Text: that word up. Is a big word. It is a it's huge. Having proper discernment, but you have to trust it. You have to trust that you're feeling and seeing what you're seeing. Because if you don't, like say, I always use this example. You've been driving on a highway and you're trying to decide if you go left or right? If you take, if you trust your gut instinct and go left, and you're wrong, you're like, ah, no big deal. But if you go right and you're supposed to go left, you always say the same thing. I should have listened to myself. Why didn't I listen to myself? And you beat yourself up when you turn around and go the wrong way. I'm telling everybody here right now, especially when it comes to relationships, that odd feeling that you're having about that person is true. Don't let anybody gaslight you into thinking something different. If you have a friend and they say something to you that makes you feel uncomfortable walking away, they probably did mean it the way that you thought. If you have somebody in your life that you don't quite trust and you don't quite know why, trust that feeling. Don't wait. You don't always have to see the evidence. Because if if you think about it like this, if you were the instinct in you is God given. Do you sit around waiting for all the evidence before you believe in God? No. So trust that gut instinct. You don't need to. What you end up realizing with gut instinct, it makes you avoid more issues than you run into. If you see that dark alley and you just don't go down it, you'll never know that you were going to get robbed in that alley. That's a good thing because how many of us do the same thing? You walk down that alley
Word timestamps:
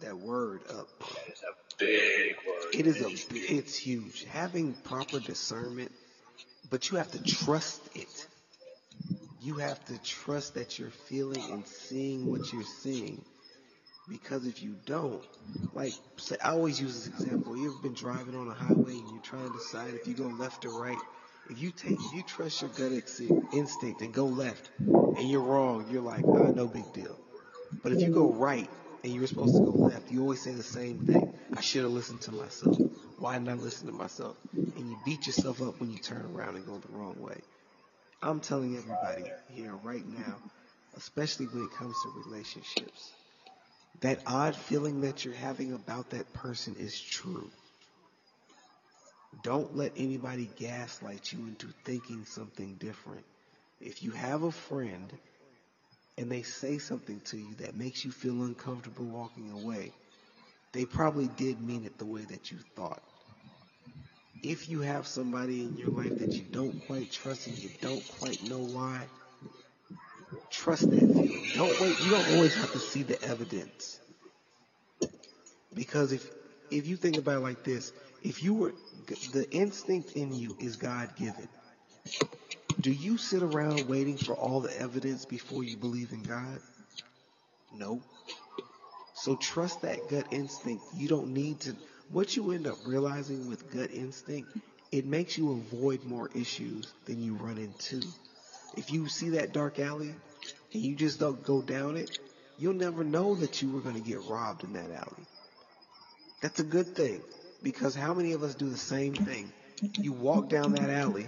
that 0.00 0.16
word 0.16 0.60
up. 0.70 0.88
Is 1.28 1.42
a 1.42 1.76
big 1.78 2.36
word. 2.46 2.74
It 2.74 2.86
is 2.86 3.00
a 3.00 3.08
it's 3.54 3.76
huge. 3.76 4.24
Having 4.24 4.74
proper 4.84 5.20
discernment, 5.20 5.92
but 6.70 6.90
you 6.90 6.98
have 6.98 7.10
to 7.12 7.22
trust 7.22 7.80
it. 7.94 8.26
You 9.42 9.54
have 9.56 9.84
to 9.86 9.98
trust 10.02 10.54
that 10.54 10.78
you're 10.78 10.90
feeling 10.90 11.42
and 11.52 11.66
seeing 11.66 12.30
what 12.30 12.52
you're 12.52 12.64
seeing. 12.64 13.24
Because 14.08 14.46
if 14.46 14.62
you 14.62 14.76
don't, 14.86 15.22
like 15.74 15.92
say, 16.16 16.36
I 16.42 16.50
always 16.50 16.80
use 16.80 16.94
this 16.94 17.06
example. 17.08 17.56
You've 17.56 17.82
been 17.82 17.94
driving 17.94 18.36
on 18.36 18.48
a 18.48 18.54
highway 18.54 18.92
and 18.92 19.10
you're 19.10 19.22
trying 19.22 19.46
to 19.46 19.52
decide 19.52 19.94
if 19.94 20.06
you 20.06 20.14
go 20.14 20.28
left 20.28 20.64
or 20.64 20.80
right? 20.80 20.98
If 21.50 21.60
you 21.60 21.70
take, 21.70 21.92
if 21.92 22.12
you 22.12 22.22
trust 22.22 22.62
your 22.62 22.70
gut 22.70 22.92
instinct 23.52 24.00
and 24.00 24.12
go 24.12 24.26
left, 24.26 24.70
and 24.78 25.30
you're 25.30 25.40
wrong, 25.40 25.86
you're 25.90 26.02
like, 26.02 26.24
ah, 26.26 26.50
no 26.54 26.66
big 26.66 26.92
deal. 26.92 27.16
But 27.82 27.92
if 27.92 28.00
you 28.00 28.12
go 28.12 28.32
right 28.32 28.68
and 29.06 29.14
you're 29.14 29.28
supposed 29.28 29.54
to 29.54 29.62
go 29.62 29.70
left, 29.70 30.10
you 30.10 30.20
always 30.20 30.40
say 30.40 30.50
the 30.50 30.64
same 30.64 30.98
thing. 30.98 31.30
I 31.54 31.60
should 31.60 31.82
have 31.82 31.92
listened 31.92 32.22
to 32.22 32.32
myself. 32.32 32.76
Why 33.20 33.34
didn't 33.34 33.50
I 33.50 33.54
listen 33.54 33.86
to 33.86 33.92
myself? 33.92 34.36
And 34.76 34.90
you 34.90 34.96
beat 35.04 35.28
yourself 35.28 35.62
up 35.62 35.78
when 35.78 35.92
you 35.92 35.98
turn 35.98 36.26
around 36.34 36.56
and 36.56 36.66
go 36.66 36.76
the 36.78 36.92
wrong 36.92 37.14
way. 37.20 37.40
I'm 38.20 38.40
telling 38.40 38.76
everybody 38.76 39.30
here 39.54 39.72
right 39.84 40.04
now, 40.04 40.38
especially 40.96 41.46
when 41.46 41.62
it 41.62 41.70
comes 41.70 41.94
to 42.02 42.28
relationships, 42.28 43.12
that 44.00 44.18
odd 44.26 44.56
feeling 44.56 45.02
that 45.02 45.24
you're 45.24 45.34
having 45.34 45.72
about 45.72 46.10
that 46.10 46.32
person 46.32 46.74
is 46.76 47.00
true. 47.00 47.48
Don't 49.44 49.76
let 49.76 49.92
anybody 49.96 50.50
gaslight 50.58 51.32
you 51.32 51.46
into 51.46 51.68
thinking 51.84 52.24
something 52.24 52.74
different. 52.80 53.24
If 53.80 54.02
you 54.02 54.10
have 54.10 54.42
a 54.42 54.50
friend 54.50 55.12
and 56.18 56.30
they 56.30 56.42
say 56.42 56.78
something 56.78 57.20
to 57.26 57.36
you 57.38 57.54
that 57.56 57.76
makes 57.76 58.04
you 58.04 58.10
feel 58.10 58.42
uncomfortable 58.42 59.06
walking 59.06 59.50
away, 59.52 59.92
they 60.72 60.84
probably 60.84 61.28
did 61.28 61.60
mean 61.60 61.84
it 61.84 61.98
the 61.98 62.06
way 62.06 62.22
that 62.22 62.50
you 62.50 62.58
thought. 62.76 63.02
If 64.42 64.68
you 64.68 64.80
have 64.80 65.06
somebody 65.06 65.62
in 65.62 65.76
your 65.76 65.90
life 65.90 66.18
that 66.18 66.38
you 66.38 66.46
don't 66.52 66.78
quite 66.86 67.10
trust 67.10 67.46
and 67.48 67.58
you 67.58 67.70
don't 67.80 68.06
quite 68.08 68.42
know 68.42 68.60
why, 68.60 69.08
trust 70.50 70.90
that 70.92 71.10
feeling. 71.10 71.50
Don't 71.54 71.80
wait. 71.80 72.00
You 72.00 72.10
don't 72.10 72.28
always 72.34 72.54
have 72.54 72.72
to 72.72 72.78
see 72.78 73.02
the 73.02 73.22
evidence. 73.22 74.00
Because 75.74 76.12
if 76.12 76.30
if 76.70 76.86
you 76.86 76.96
think 76.96 77.18
about 77.18 77.38
it 77.38 77.40
like 77.40 77.64
this, 77.64 77.92
if 78.22 78.42
you 78.42 78.54
were 78.54 78.74
the 79.32 79.48
instinct 79.52 80.12
in 80.12 80.34
you 80.34 80.56
is 80.60 80.76
God 80.76 81.16
given. 81.16 81.48
Do 82.86 82.92
you 82.92 83.18
sit 83.18 83.42
around 83.42 83.88
waiting 83.88 84.16
for 84.16 84.36
all 84.36 84.60
the 84.60 84.80
evidence 84.80 85.24
before 85.24 85.64
you 85.64 85.76
believe 85.76 86.12
in 86.12 86.22
God? 86.22 86.60
No. 87.74 88.00
So 89.12 89.34
trust 89.34 89.82
that 89.82 90.08
gut 90.08 90.26
instinct. 90.30 90.84
You 90.94 91.08
don't 91.08 91.34
need 91.34 91.58
to. 91.62 91.74
What 92.12 92.36
you 92.36 92.52
end 92.52 92.68
up 92.68 92.76
realizing 92.86 93.48
with 93.48 93.72
gut 93.74 93.90
instinct, 93.90 94.56
it 94.92 95.04
makes 95.04 95.36
you 95.36 95.50
avoid 95.50 96.04
more 96.04 96.30
issues 96.32 96.94
than 97.06 97.20
you 97.20 97.34
run 97.34 97.58
into. 97.58 98.06
If 98.76 98.92
you 98.92 99.08
see 99.08 99.30
that 99.30 99.52
dark 99.52 99.80
alley 99.80 100.14
and 100.72 100.80
you 100.80 100.94
just 100.94 101.18
don't 101.18 101.42
go 101.42 101.62
down 101.62 101.96
it, 101.96 102.20
you'll 102.56 102.74
never 102.74 103.02
know 103.02 103.34
that 103.34 103.62
you 103.62 103.68
were 103.68 103.80
going 103.80 103.96
to 103.96 104.08
get 104.08 104.22
robbed 104.28 104.62
in 104.62 104.74
that 104.74 104.92
alley. 104.92 105.26
That's 106.40 106.60
a 106.60 106.64
good 106.64 106.94
thing 106.94 107.20
because 107.64 107.96
how 107.96 108.14
many 108.14 108.30
of 108.30 108.44
us 108.44 108.54
do 108.54 108.70
the 108.70 108.76
same 108.76 109.12
thing? 109.12 109.50
You 109.94 110.12
walk 110.12 110.48
down 110.48 110.70
that 110.74 110.88
alley 110.88 111.26